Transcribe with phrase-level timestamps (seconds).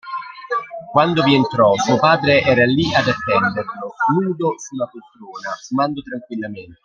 [0.91, 6.79] Quando vi entrò suo padre era lì ad attenderlo, nudo su una poltrona, fumando tranquillamente.